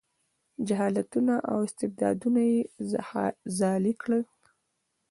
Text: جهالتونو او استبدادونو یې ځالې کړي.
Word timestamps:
جهالتونو 0.67 1.35
او 1.51 1.57
استبدادونو 1.67 2.41
یې 2.51 2.59
ځالې 3.57 3.93
کړي. 4.01 4.21